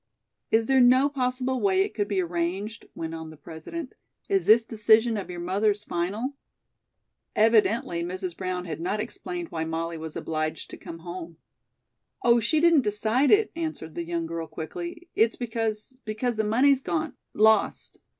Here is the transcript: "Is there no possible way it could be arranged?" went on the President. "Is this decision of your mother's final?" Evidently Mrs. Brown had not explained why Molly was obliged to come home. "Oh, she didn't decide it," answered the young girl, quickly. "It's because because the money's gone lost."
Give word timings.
"Is 0.49 0.65
there 0.65 0.81
no 0.81 1.09
possible 1.09 1.61
way 1.61 1.83
it 1.83 1.93
could 1.93 2.07
be 2.07 2.21
arranged?" 2.21 2.87
went 2.95 3.13
on 3.13 3.29
the 3.29 3.37
President. 3.37 3.93
"Is 4.29 4.47
this 4.47 4.65
decision 4.65 5.15
of 5.15 5.29
your 5.29 5.39
mother's 5.39 5.83
final?" 5.83 6.33
Evidently 7.35 8.03
Mrs. 8.03 8.35
Brown 8.35 8.65
had 8.65 8.81
not 8.81 8.99
explained 8.99 9.49
why 9.49 9.63
Molly 9.63 9.99
was 9.99 10.15
obliged 10.15 10.71
to 10.71 10.75
come 10.77 10.97
home. 11.05 11.37
"Oh, 12.23 12.39
she 12.39 12.59
didn't 12.59 12.81
decide 12.81 13.29
it," 13.29 13.51
answered 13.55 13.93
the 13.93 14.03
young 14.03 14.25
girl, 14.25 14.47
quickly. 14.47 15.07
"It's 15.13 15.35
because 15.35 15.99
because 16.03 16.35
the 16.35 16.43
money's 16.43 16.81
gone 16.81 17.13
lost." 17.35 17.99